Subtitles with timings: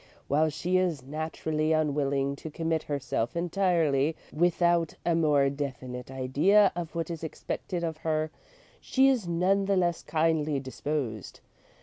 [0.27, 6.95] While she is naturally unwilling to commit herself entirely without a more definite idea of
[6.95, 8.31] what is expected of her,
[8.79, 11.41] she is none the less kindly disposed.